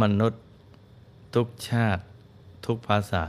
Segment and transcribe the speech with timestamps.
[0.00, 0.42] มนุษย์
[1.34, 2.02] ทุกชาติ
[2.64, 3.24] ทุกภาษา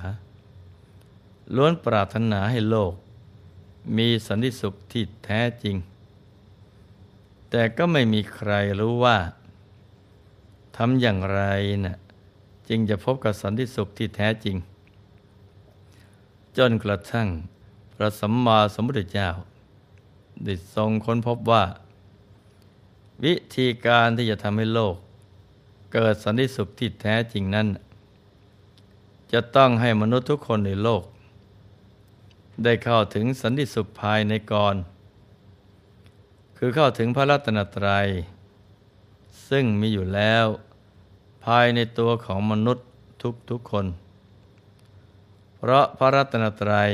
[1.55, 2.94] ล้วนปรารถนาให้โลก
[3.98, 5.75] มีสันติสุขที่แท้จริง
[7.49, 9.17] แต่ก็ไม่มีใครรู้ว่า
[10.77, 11.41] ทำอย่างไร
[11.85, 11.97] นะ่ะ
[12.70, 14.58] จึงจะพบกับสันติสุขที่แท้จริง
[16.58, 17.28] จนกระทั่ง
[17.94, 19.30] พระสัมมาสัมพุทธเจ้า
[20.44, 21.63] ได้ทรงค้นพบว่า
[23.23, 24.95] วิธีการที่จะทำให้โลก
[25.94, 27.67] เกิดสันติสุขที่แท้จริงนั้น
[29.31, 31.03] จะต้องให้มนุษย์ทุกคนในโลก
[32.63, 34.75] ได้เข้าถึงสันติสุขภายในกร
[36.58, 38.08] คือเข้าถึงพระรัตนตรัย
[39.50, 40.45] ซึ่งมีอยู่แล้ว
[41.45, 42.85] ภายในตัวของมนุษย์
[43.50, 43.85] ทุกๆคน
[45.57, 46.91] เพราะพระรัตนตรัย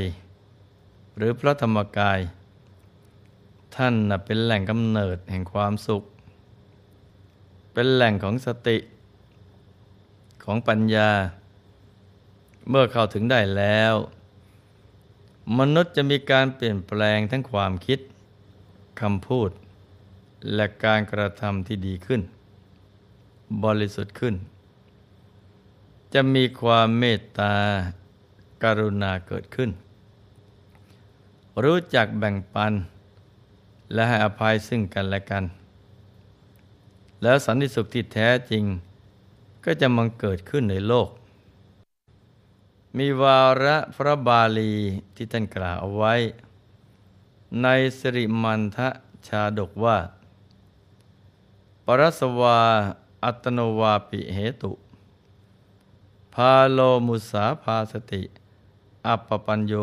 [1.18, 2.20] หรือพระธรรมกาย
[3.76, 6.04] ท่านเป็นแหล่งกำเนิดแห่งความสุข
[7.74, 8.78] เป็นแหล่งของสติ
[10.44, 11.10] ของปัญญา
[12.70, 13.96] เมื่อเข้าถึงได้แล้ว
[15.60, 18.00] มนุษย์จะมีการเปลี่ยนแปลงทั้งความคิด
[19.02, 19.50] คำพูด
[20.54, 22.22] และการกระทำที่ดีขึ้น
[23.64, 24.36] บริสุทธิ์ขึ้น
[26.14, 27.56] จะมีความเมตตา
[28.64, 29.70] การุณาเกิดขึ้น
[31.64, 32.74] รู้จักแบ่งปัน
[33.94, 35.44] และให้อภัยซึ่งกันและกัน
[37.24, 38.64] แล้วสันติสุขที่แท้จริง
[39.66, 41.10] ก็จะมังเกิดขึ้นในโลก
[42.98, 44.74] มีวาระพระบาลี
[45.16, 46.14] ที่ท่านกล่าวเอาไว้
[47.62, 47.68] ใน
[48.00, 48.90] สิริมันทะ
[49.28, 49.98] ชาดกว่า
[51.86, 52.60] ปรสวา
[53.24, 54.72] อัตโนวาปิเหตุ
[56.34, 58.24] พาโลมุสาภาสติ
[59.08, 59.74] อัปปปัญโย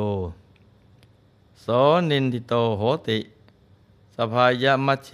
[1.61, 1.67] โส
[2.11, 3.19] นินทิโตโหติ
[4.17, 5.11] สภายะมัชเช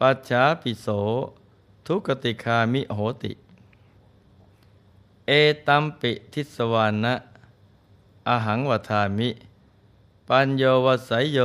[0.00, 0.86] ปัจฉาปิโส
[1.86, 3.32] ทุกติคามิโหติ
[5.26, 5.30] เอ
[5.66, 7.14] ตัมปิทิสวานะ
[8.28, 9.30] อหังวทามิ
[10.28, 11.38] ปัญโยวสัยโย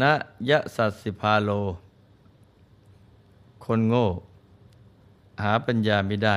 [0.00, 0.12] นะ
[0.48, 1.50] ยะสัสสิพาโล
[3.64, 4.06] คนโง่
[5.42, 6.36] หาปัญญาไม่ได้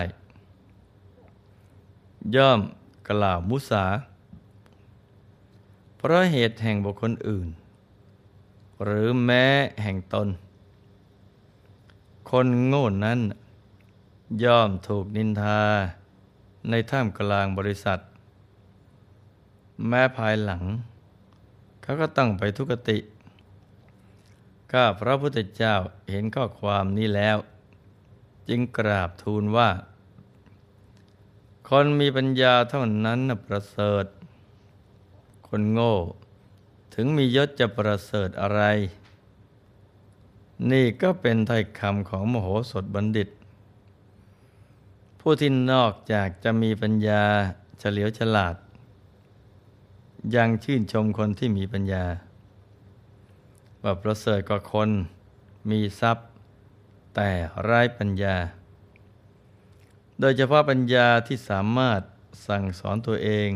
[2.35, 2.59] ย่อม
[3.07, 3.85] กล่าวมุสา
[5.97, 7.47] เพราะเหตุแห่งบุคคลอื่น
[8.83, 9.45] หรือแม้
[9.83, 10.29] แห่งตน
[12.35, 13.19] คนโง่นั้น
[14.43, 15.61] ย่อมถูกนินทา
[16.69, 17.99] ในท่ามกลางบริษัท
[19.87, 20.63] แม้ภายหลัง
[21.81, 22.97] เขาก็ต้องไปทุกติ
[24.71, 25.75] ข้าพระพุทธเจ้า
[26.09, 27.37] เห็นข้อความนี้แล้ว
[28.49, 29.69] จึงกราบทูลว่า
[31.67, 34.05] คนมีปัญญาเท่านั้นประเสริฐ
[35.47, 35.95] คนโง่
[36.93, 38.61] ถึงมียศจะประเสริฐอะไร
[40.69, 43.29] นี่ก็เป็นไทยคำของมโหสถบัณฑิต
[45.19, 47.23] ผู้ที่นอกจากจะมีปัญญา
[47.79, 48.55] เฉลียวฉลาด
[50.35, 52.05] ยังชื่นชมคนที่มีปัญญา
[53.83, 54.89] ว่าประเสริฐกว่าคน
[55.69, 56.25] มีทรัพย์
[57.15, 57.29] แต่
[57.63, 58.35] ไร้ปัญญา
[60.19, 62.01] โดยเฉพาะปัญญาที่สามารถ
[62.47, 63.49] สั่งสอนตัวเอง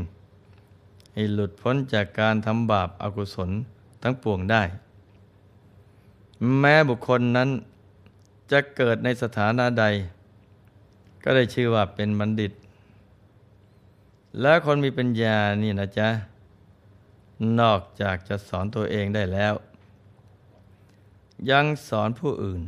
[1.14, 3.50] ให้หลุดพ้นจากการทำบาปอากุศล
[4.02, 4.64] ทั้งปวงได้
[6.60, 7.50] แม้บุคคลนั้น
[8.52, 9.86] จะเกิดในสถานะใด
[11.24, 12.52] ก็ได้ชื่อว่าเป็นบัณฑิต
[14.42, 16.10] และคนมีปัญญานี่นะจ๊ะ
[17.60, 19.54] นอกจากจะสอนตัวเองได้แล้ว
[21.50, 22.62] ยังสอนผู้อื่น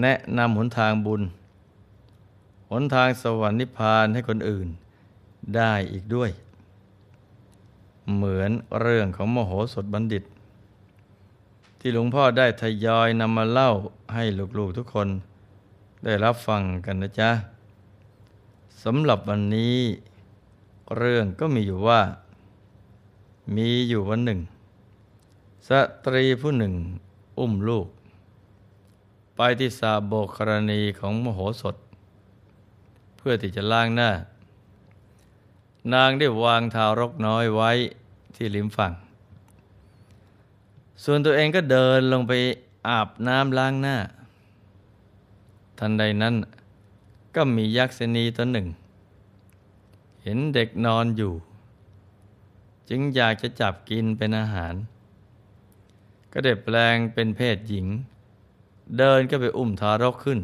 [0.00, 1.22] แนะนำหนทางบุญ
[2.70, 4.68] หนทางสวรรค์นิพพานให้คนอื่น
[5.56, 6.30] ได้อีกด้วย
[8.14, 8.50] เหมือน
[8.80, 10.24] เรื่องของมโหสถบัณฑิต
[11.78, 13.70] ที่หลวงพ่อได้ทยอยนำมาเล่า
[14.14, 14.24] ให้
[14.58, 15.08] ลูกๆทุกคน
[16.04, 17.30] ได้รับฟังกันนะจ๊ะ
[18.82, 19.76] สำหรับวันนี้
[20.96, 22.00] เรื่องก็มีอยู่ว่า
[23.56, 24.40] มีอยู่วันหนึ่ง
[25.68, 25.70] ส
[26.04, 26.74] ตรีผู้หนึ่ง
[27.38, 27.86] อุ้มลูก
[29.36, 31.76] ไปที่สาโบกรณีของมโหสถ
[33.16, 34.10] เพื่อที่จะล้างหน้า
[35.92, 37.70] นางได้วางทารกน้อยไว้
[38.36, 38.92] ที่ริมฝั่ง
[41.04, 42.32] ส่วนตัวเองก็เดินลงไป
[42.88, 43.96] อาบน้ำล้างหน้า
[45.78, 46.34] ทันใดนั้น
[47.34, 48.66] ก็มียักษ์นีตัวหนึ่ง
[50.22, 51.32] เห็นเด็กนอนอยู่
[52.88, 54.74] จึงอยากจะจับกินเป็นอาหาร
[56.32, 57.86] ก็ได้แปลงเป็นเพศหญิง
[58.98, 60.40] เดินก็ไปอุ้มทารกขึ้น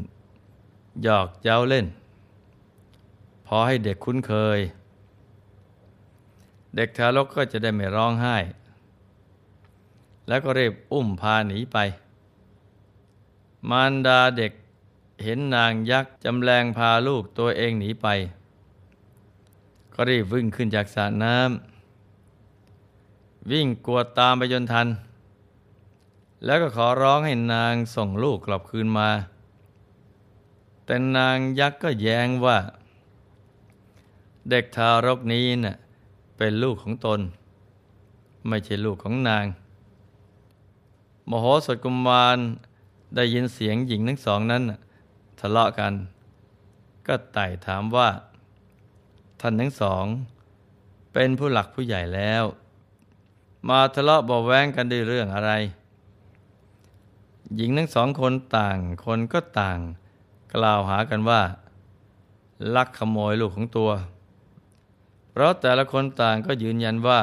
[1.03, 1.87] หยอกเย้าเล่น
[3.47, 4.59] พอให้เด็กคุ้นเคย
[6.77, 8.37] เด็กทารกก็จะได้ไม่ร้องไห้
[10.29, 11.79] แล้วก็เรีบอุ้มพาหนีไป
[13.71, 14.53] มารดาเด็ก
[15.25, 18.07] เห็นนางยักษ์จำแรงพาลูกตัวเองหนีไป
[19.95, 24.89] ก็รีบวิ่งขึ้นจากสระน้ำวิ่งกวดตามไปจนทัน
[26.45, 29.11] แล้วก็ขอร้องให้นางส่งลูกกลับคืนมา
[30.85, 32.59] แต่นางยักษ์ก็แย้งว่า
[34.51, 35.77] เด็กทารกนี้น่ะ
[36.37, 37.21] เป็นลูกของตน
[38.49, 39.45] ไม่ใช่ลูกของนาง
[41.31, 42.39] มโหสถกุมาร
[43.15, 44.63] ได้ยินเสียงหญิงทั้งสองนั้น
[45.41, 45.93] ทะเลาะกัน
[47.07, 48.09] ก็ไต่ถามว่า
[49.41, 50.05] ท่านทั้งสอง
[51.13, 52.45] เป็นผู้หลักผู้ใหญ่แล้ว
[53.69, 55.53] มาทะเลาะเบาแวงกันด้วยเรื่องอะไร
[57.57, 59.79] หญิงทั้งสองคนต่างคนก็ต่าง
[60.55, 61.43] กล่าวหากันว่า
[62.77, 63.91] ลักขโมยลูกของตัว
[65.31, 67.21] เพราะแต่ละคนต่างก็ยืนยันว่า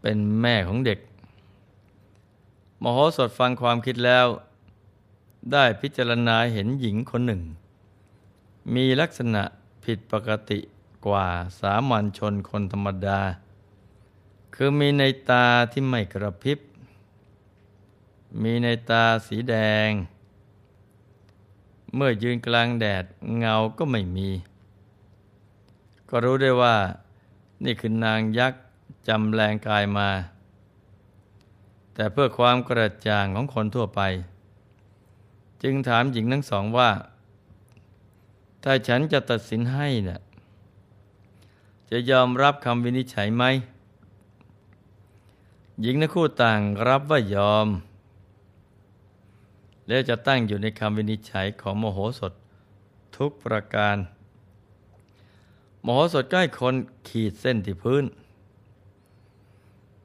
[0.00, 0.98] เป็นแม่ของเด็ก
[2.82, 4.26] มโหสถฟังความคิดแล้ว
[5.52, 7.42] ได้พิจารณาเห็นหญิงคนหนึ่ง
[8.74, 9.42] มีลักษณะ
[9.84, 10.58] ผิดปกติ
[11.06, 11.26] กว่า
[11.60, 13.20] สามัญชนคนธรรมดา
[14.54, 16.58] คือมีในตาที่ไม่กระพริบ
[18.42, 19.54] มีในตาสีแด
[19.88, 19.90] ง
[21.94, 23.04] เมื่อยืนกลางแดด
[23.38, 24.28] เงาก็ไม่มี
[26.08, 26.76] ก็รู้ได้ว่า
[27.64, 28.62] นี่คือนางยักษ์
[29.08, 30.08] จำแรงกายมา
[31.98, 34.00] แต่เพื่อความกระจ่างของคนทั่วไป
[35.62, 36.90] จึงถามหญิงทั้งสองว่า
[38.64, 40.20] ถ้าฉันจะตัดสินให้เนะ่ย
[41.90, 43.44] จะยอมรับคำวินิจฉัยไหม
[45.82, 47.68] หญิงทั้งคู่ต่างรับว่ายอม
[49.88, 52.32] แล้วจะตั้งอยู่ในคำวินิจฉัยของโมโหสถ
[53.16, 53.96] ทุกประการ
[55.82, 56.74] โมโหสถใกล้คน
[57.08, 58.04] ขีดเส้นที่พื้น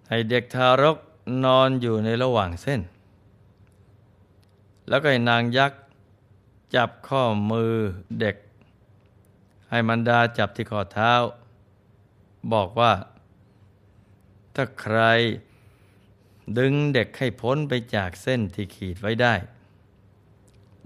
[0.08, 0.98] ให้เด็กทารก
[1.44, 2.82] นอนอยู่ในระหว่างเส้น
[4.90, 5.82] แล้วก็ให้นางยักษ์
[6.76, 7.74] จับข้อมือ
[8.20, 8.36] เด็ก
[9.70, 11.14] ให้มันดาจับที่ข้อเท้า
[12.54, 12.94] บอกว่า
[14.56, 15.00] ถ้าใคร
[16.58, 19.34] ดึงเด็กให้พ้นไปจากเส้นที่ขีดไว้ได้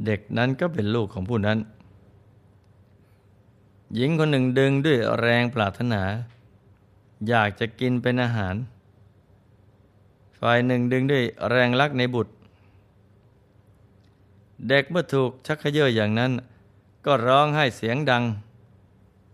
[0.05, 1.59] เด็กนั้นก็เป็นลูกของผู้นั้น
[3.95, 6.03] หญิงคนหนึ่งดึงด้วยแรงปรารถนา
[7.27, 8.55] อยากจะกินเป็นอาหาร
[10.39, 12.31] ฝ่ายหนึ่งดึงด้วยแรงลักในบุตร
[14.67, 16.31] เด็กเมื่อถูกชักเขย่ออย่างนั้น
[17.05, 18.23] ก็ร้องไห้เสียงดัง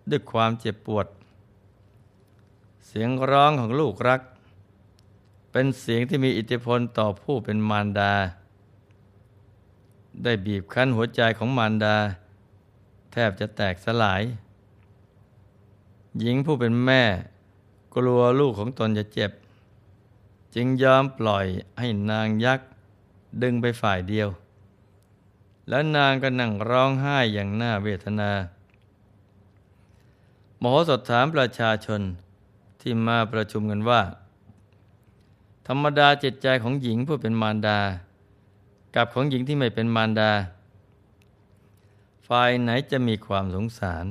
[0.10, 1.08] ด้วยความเจ็บปวด
[2.88, 4.22] เสียงร้องของลูกรัก
[5.52, 8.14] เป็นเสียงที่มีอิทธิพลต่อผู้เป็นมารดา
[10.24, 11.96] ได้บีบคั้นหัวใจของมารดา
[13.12, 14.24] แทบจะแตกสลาย
[16.20, 17.04] หญิงผู้เป็นแม่
[17.96, 19.32] กลัวลูกของตนจะเจ็บ
[20.56, 21.46] จึงยอมปล่อย
[21.80, 22.68] ให้นางยักษ์
[23.42, 24.30] ดึงไปฝ่ายเดียว
[25.70, 28.32] แล้วนางก็นั่งร้องไห้อย่างน่าเวทนา
[30.60, 32.02] หมอสดถามประชาชน
[32.82, 34.02] ที่มาประชุมกันว่า
[35.68, 37.80] ธรรมดาจิตใจของหญิงผู้เป็นมารดา
[38.96, 40.32] กับของหญิงที่ไม่เป็นมารดา
[42.28, 44.06] ฝ่ายไหนจะมีความสงสาร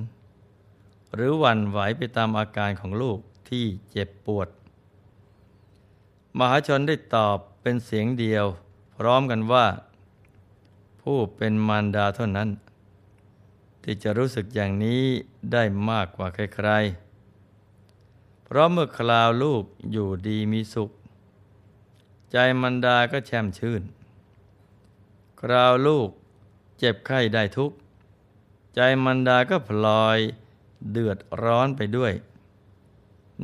[1.15, 3.19] หรือหวั่นไหวไปตามอาการของลูก
[3.49, 4.49] ที่เจ็บปวด
[6.39, 8.47] มหาชนได้ตอบเป็นเสียงเดียว
[8.97, 9.67] พร้อมกันว่า
[11.01, 12.49] ผู้เป็นมารดาเท่านั้น
[13.83, 15.03] ที่จะรู้สึกอย่างนี้
[15.53, 19.63] ได้มากกว่าใครๆ เพราะเมื่อคลาวลูก
[19.93, 20.91] อยู่ดีมีสุข
[22.33, 23.83] ใจมันดาก็แช่มชื่น
[25.41, 26.09] คราวลูก
[26.79, 27.73] เจ็บไข้ได้ทุก
[28.75, 30.19] ใจมันดาก็พลอย
[30.93, 32.13] เดือดร้อนไปด้วย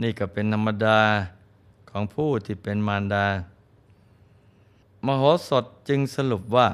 [0.02, 1.00] นี่ก็เป็นธรรมดา
[1.90, 3.26] ของผู้ที่เป็นมารดา
[5.06, 6.68] มโหสถจึงสรุปว่า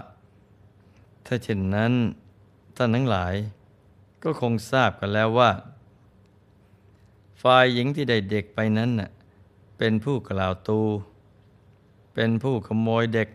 [1.26, 1.92] ถ้าเช่นนั้น
[2.76, 3.34] ท่านทั้งหลาย
[4.22, 5.50] ก็คงทราบกันแล้วว่า
[7.42, 9.10] ฝ่ายหญิงที่ได้เด็กไปนั้นน่ะ
[9.78, 10.80] เป็นผู้กล่าวตู
[12.14, 13.28] เป็นผู้ขโมยเด็ก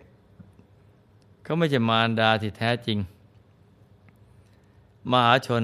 [1.43, 2.98] เขาไม่ใช่มารดาที่แท้จริง
[5.12, 5.63] มหาชน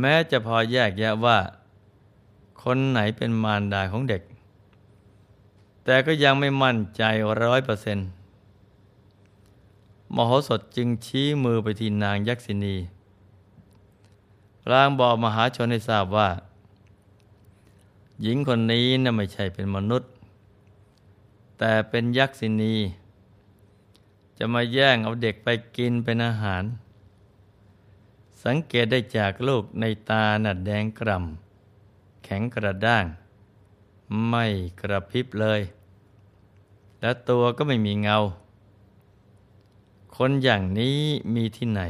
[0.00, 1.38] แม้จะพอแยกแยะว่า
[2.62, 4.22] คนไหนเป็นมารดาของเด็ก
[5.88, 7.02] แต่ก็ยังไม่มั่นใจ
[7.42, 8.08] ร้อยเปอร์เซนต์
[10.14, 12.76] มโหสถจึงชี้มือไปที่นางยักษินี
[14.62, 16.28] พลางบอกมหาชนให้ทราบว่า
[18.22, 20.10] หญิงคนนี้น่ะไม่ใช่เป็นมนุษย์
[21.58, 22.74] แต่เป็นยักษินี
[24.38, 26.62] จะมาแย่งเอาเด็กไปกินเป็นอาหาร
[28.44, 33.04] สังเกตได้จากลูกในตาหนัดแดงกร่ำแข็งกระด้าง
[34.28, 34.46] ไม่
[34.80, 35.60] กระพริบเลย
[37.06, 38.18] และตัวก็ไม่มีเงา
[40.16, 40.98] คนอย่างนี้
[41.34, 41.82] มีที่ไหน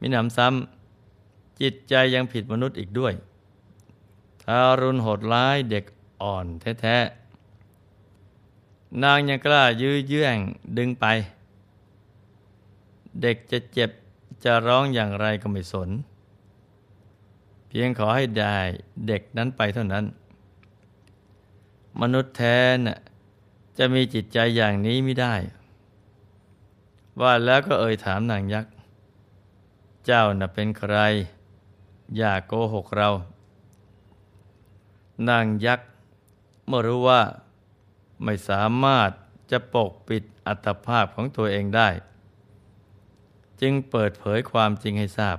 [0.00, 3.12] มิหนำซ้ำจิตใจยังผิดมนุษย์อีกด้วย
[4.42, 5.84] ทารุณโหดร้ายเด็ก
[6.22, 6.46] อ่อน
[6.80, 10.36] แท้ๆ นางยังกล้ายื้อเยื่อง
[10.76, 11.06] ดึงไป
[13.22, 13.90] เด็กจะเจ็บ
[14.44, 15.90] จะร้องอย่างไรก็ไม่สน
[17.68, 18.56] เพียงขอให้ได้
[19.06, 20.04] เด็กนั้นไปเท่านั้น
[22.00, 23.00] มนุษย์แท้น่ะ
[23.82, 25.34] จะมีจิตใจอย่างนี้ไม่ได้
[27.20, 28.72] ว่าแล้วก็เอ่ยถามนางยักษ์
[30.06, 30.96] เจ้าน่ะเป็นใคร
[32.16, 33.10] อย่าโกหกเรา
[35.28, 35.88] นางยักษ์
[36.66, 37.22] เมื่อรู้ว่า
[38.24, 39.10] ไม่สามารถ
[39.50, 41.88] จะปกปิดอัตภาพของตัวเองได้
[43.60, 45.38] จึงเปิดเผยความจริงให้ทราบ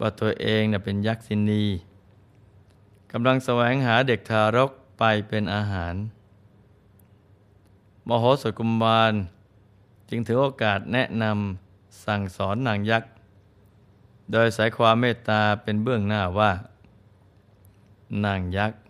[0.00, 1.64] ว่าตัวเองน่ะเป็นยักษินี
[3.12, 5.94] กำลังแสวงหาเด็กทารกไปเป็นอาหาร
[8.08, 9.12] มโหสถกุมาร
[10.08, 13.10] จึงถือโอกาสแนะนำสั่งสอนนางยักษ์
[14.32, 16.50] โดยสายความเมตตาเป็นเบื้องหน้าว่า
[18.24, 18.80] นางยักษ์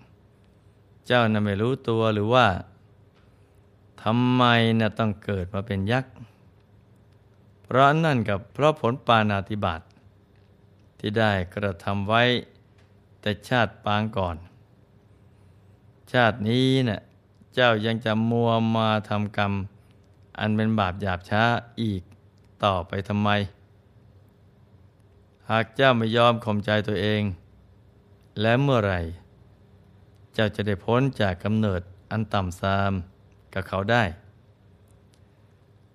[1.07, 2.47] เจ้าน่ะไม่รู้ตัวหรือว่า
[4.03, 4.45] ทำไม
[4.81, 6.13] น่ะต้องเกิดมาเป็นยักษ์
[7.63, 9.81] เพราะนั่นกับเพราะผลปานาติบาต
[10.99, 12.23] ที่ได้กระทำไว้
[13.21, 14.37] แต่ชาติปางก่อน
[16.13, 17.01] ชาตินี้นะ่ะ
[17.55, 19.53] เจ้ายังจะมัวมาทำกรรม
[20.39, 21.43] อันเป็นบาปหยาบช้า
[21.83, 22.03] อีก
[22.65, 23.31] ต่อไปทำไม
[25.51, 27.23] หากเจ้าไม่ยอมข่มใจตัวเอง
[28.41, 29.01] และเมื่อไหร่
[30.35, 31.81] เจ้าจะได้พ้นจากกำเนิด
[32.11, 32.93] อันต่ำทราม
[33.55, 34.03] กับเขาได้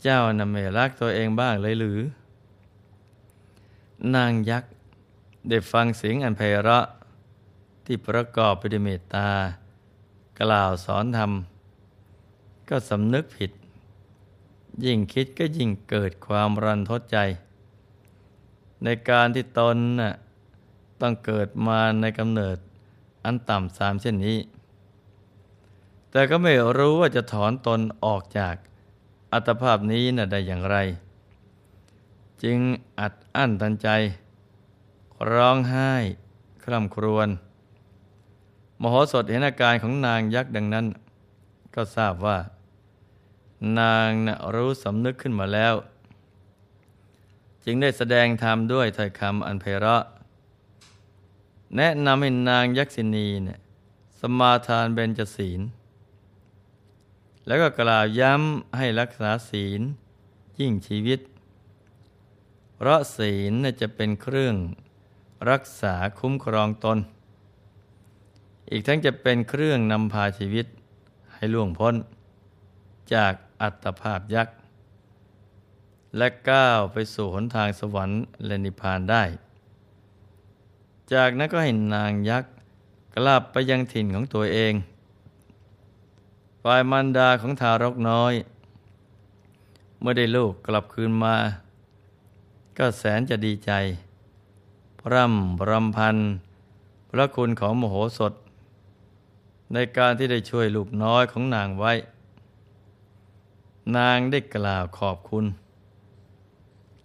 [0.02, 2.00] เจ้านำไม่รักตัวเองบ้างเลยหรือ
[4.16, 4.72] นางยักษ์
[5.50, 6.86] ได้ฟังเสียงอันไพเราะ
[7.86, 9.30] ที่ประกอบไปด้วยเมตตา
[10.42, 11.32] กล่าวสอนธรรม
[12.70, 13.51] ก็สำนึกผิด
[14.86, 17.18] ยิ่งคิดก็ยิ่งเกิดความรันทดใจ
[18.84, 20.13] ในการที่ตนน่ะ
[21.01, 22.58] ต้องเกิดมาในกำเนิด
[23.25, 24.39] อันต่ำสามเช่นนี้
[26.12, 28.56] แต่ก็ไม่รู้ว่าจะถอนตนออกจาก
[29.34, 30.77] อัตภาพนี้น่ะได้อย่างไร
[32.44, 32.58] จึง
[33.00, 33.89] อัดอั้นตันใจ
[35.32, 35.92] ร้องไห้
[36.63, 37.27] คร่ำครวญ
[38.82, 40.86] มโหสถเห็นอาการของนางยักษ์ดังนั้น
[41.75, 42.38] ก็ทราบว่า
[43.79, 45.75] นางนะรู้สำนึกขึ้นมาแล้ว
[47.65, 50.03] จึงได้แสดงธรรมด้วยถ้อยคำอันไพเราะ
[51.77, 53.60] แนะนำให้นางยักษินีเนี่ย
[54.20, 55.62] สมาทานเบญจศีล
[57.46, 59.82] แล้วก็กล่าวย้ำให้รักษาศีล
[60.60, 61.20] ยิ่งชีวิต
[62.75, 64.55] เพราะศีลจะเป็นเครื่อง
[65.51, 66.98] รักษาคุ้มครองตน
[68.72, 70.65] อีกทั้งจะเป็นเครื่องนำพาชีวิต
[71.34, 71.95] ให้ล่วงพ้น
[73.13, 74.55] จากอัตภาพยักษ์
[76.17, 79.24] และก้าวไปสู่หนทางสวรรค์และนิพพานได้
[81.13, 82.51] จากนั้นก็ให้นางยักษ์
[83.15, 84.74] กลับไปยังถิ่นของตัวเอง
[86.63, 88.34] ฝ่ายมันดาของทารกน้อย
[90.00, 91.36] เมื่อได้ลูกกลับคืนมา
[92.77, 93.72] ก็แสนจะดีใจ
[95.00, 96.17] พร่ำรำพัน
[97.10, 98.34] พระคุณของมโหสถ
[99.74, 101.93] ในการที่ได้ช่วยลูกน้อยของนางไว้
[103.98, 105.45] นางได้กล่าวขอบคุณ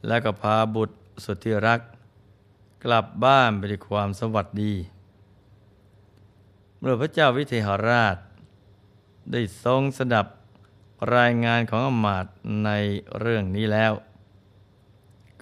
[0.07, 1.81] และก็พาบุตรสุดที่รัก
[2.85, 4.75] กลับบ้านไปด้วยความสวัสดี
[6.79, 8.17] เมื่อพระเจ้าวิเทหราช
[9.33, 10.27] ได้ทรงสดับ
[11.17, 12.27] รายงานของอมาต
[12.65, 12.71] ใน
[13.19, 13.93] เรื่องนี้แล้ว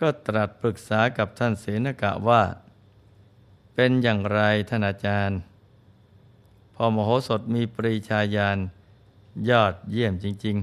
[0.00, 2.42] ก็ตรัสปรึกษากับท่านเสนกะว่า
[3.74, 5.38] เป็นอย่างไรท่านอาจารย์
[6.80, 8.58] พอมโหสถมีปริชาญาณ
[9.48, 10.56] ยอดเยี่ยมจริง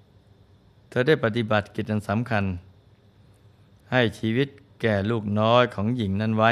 [0.00, 2.44] ๆ เธอได้ปฏิบัติกิจอันสำคัญ
[3.92, 4.48] ให้ชีวิต
[4.80, 6.50] แก่ลูกน้อยของหญิงนั้นไว้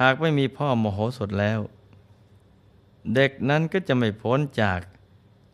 [0.00, 1.60] หากไม่มีพ่อมโหสถแล้ว
[3.14, 4.80] เด็กนั้นก็จะไม่พ้นจาก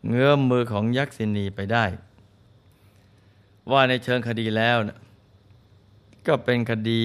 [0.07, 1.85] เงื้อมมือของยักษินีไปได้
[3.71, 4.97] ว่าในเชิงคดีแล้วนะ
[6.27, 7.03] ก็เป็นคดี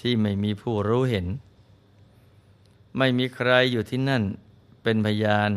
[0.00, 1.26] ที่ไม่มีผู้รู้เห็น
[2.98, 4.22] ไม่มีใครอยู่ที่นั่น
[4.82, 5.50] เป็นพยาน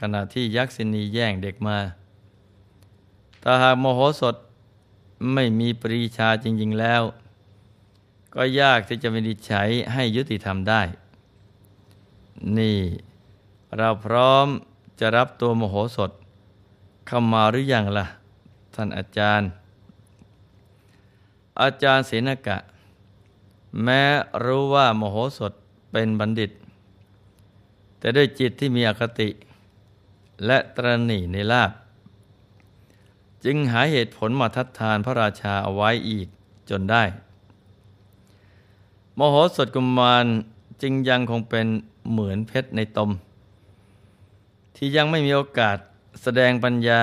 [0.00, 1.78] ขณะที่ยักษินีแย่งเด็กมา
[3.42, 4.36] ถ้าหากโมโหสด
[5.32, 7.02] ไม่มีปรีชาจริง ๆแล้ว
[8.34, 10.82] ก็ยากที่จะวินิจฉัยให้ยุติธรรมได้
[12.58, 12.78] นี่
[13.76, 14.46] เราพร้อม
[15.00, 16.10] จะรับตัวโมโหสด
[17.06, 18.06] เข้ามาหรืออยังละ่ะ
[18.74, 19.48] ท่านอาจารย์
[21.62, 22.58] อาจารย์เสนกะ
[23.82, 24.02] แม้
[24.44, 25.52] รู้ว่าโมโหสด
[25.98, 26.50] เป็นบัณฑิต
[27.98, 29.28] แต่ด้วยจิตที่มีอคติ
[30.46, 31.70] และตรณีในลาบ
[33.44, 36.28] จึงหาเหตุผลมาทัดทานพระราชาเอาไว้อีก
[36.70, 37.02] จนได้
[39.18, 40.26] มโหสถกุมาร
[40.82, 41.66] จึงยังคงเป็น
[42.10, 43.10] เหมือนเพชรในตม
[44.76, 45.78] ที่ยังไม่มีโอกาส
[46.22, 47.02] แสดงปัญญา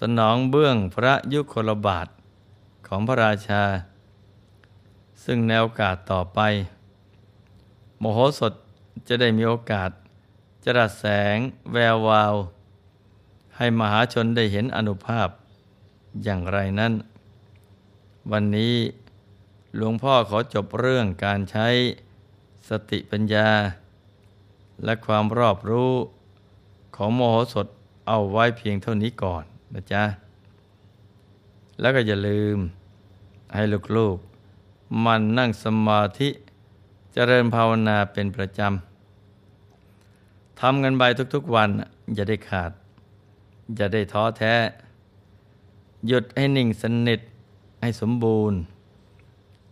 [0.00, 2.08] สนองเบื้องพระยุคลบาท
[2.86, 3.62] ของพระราชา
[5.24, 6.40] ซึ่งในโอกาสต่อไป
[7.98, 8.52] โมโหสถ
[9.08, 9.90] จะได้มีโอกาส
[10.64, 11.36] จรัสแสง
[11.72, 12.34] แวววาว
[13.56, 15.28] ให้มหาชนได้เห็นอนุภาพ
[16.24, 16.92] อย่างไรนั้น
[18.30, 18.74] วันนี้
[19.76, 21.68] หลวงพ่อขอจบเรื่องการใช้
[22.68, 23.48] สติปัญญา
[24.84, 25.92] และความรอบรู้
[26.96, 27.66] ของโมโหสถ
[28.08, 30.04] เอาไว้เพียงเท่านี้ก่อนนะจ๊ะ
[31.80, 32.58] แล้วก็อย่าลืม
[33.54, 33.62] ให้
[33.96, 36.28] ลูกๆ มันนั่งสมาธิ
[37.18, 41.02] เจริญภาวนาเป็นประจำทำกันไป
[41.34, 41.70] ทุกๆวัน
[42.14, 42.72] อย่าได้ขาด
[43.76, 44.54] อย่าได้ท้อแท้
[46.06, 47.20] หยุดให้นิ่งสนิท
[47.82, 48.58] ให้สมบูรณ์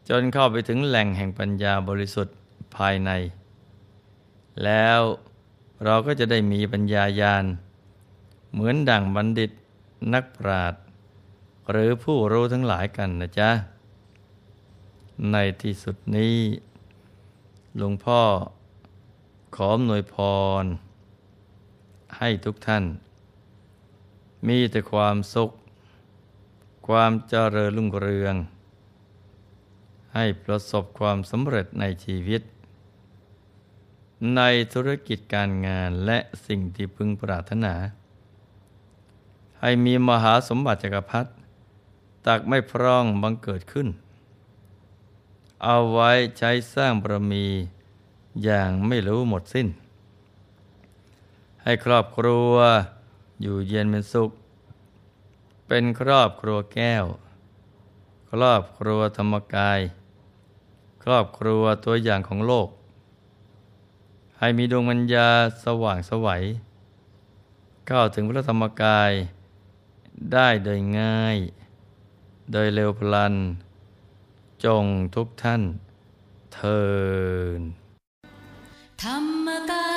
[0.08, 2.36] จนเข้าไปถึงแหล่งแห่งปัญญาบริสุทธิ์
[2.76, 3.10] ภายใน
[4.64, 5.00] แล้ว
[5.84, 7.44] เราก็จะได้มีปัญญายาณ
[8.52, 9.50] เหมือนดั่งบัณฑิต
[10.14, 10.82] นักปราชญ์
[11.70, 13.50] หรือผู้รู้ทั้งหลายกันนะจ๊ะ
[15.30, 16.36] ในที่สุดนี้
[17.78, 18.22] หลวงพ่อ
[19.54, 20.16] ขออำนวยพ
[20.62, 20.64] ร
[22.18, 22.84] ให้ทุกท่าน
[24.48, 25.50] มีแต่ความสุข
[26.88, 28.34] ความเจริญรุ่งเรือง
[30.14, 32.42] ให้ประสบความสำเร็จในชีวิต
[34.36, 37.74] ในธุรกิจการงานและสิ่งที่พึงปรารถนา
[39.60, 41.30] ให้มีมหาสมบัติจักรพรรดิ
[42.26, 43.88] ตักไม่พร่องบังเกิดขึ้น
[45.62, 47.46] เอาไว้ใช้สร้างบารมี
[48.44, 49.68] อย่างไม่รู้หมดสิ้น
[51.62, 52.54] ให้ครอบครัว
[53.42, 54.30] อยู่เย็นเป็นสุข
[55.68, 57.04] เป็นครอบครัวแก้ว
[58.30, 59.80] ครอบครัวธรรมกาย
[61.02, 62.68] ครอบครัวตัวอย่างของโลก
[64.38, 65.28] ให้มีดวงปัญญา
[65.64, 66.42] สว่างสวัย
[67.86, 69.12] เข้าถึงพระธรรมกาย
[70.32, 71.36] ได้โดยง่าย
[72.52, 73.34] โดยเร็วพลัน
[74.64, 75.62] จงทุกท่าน
[76.54, 76.82] เทิ
[77.58, 77.60] น
[79.02, 79.93] ธรรมกาย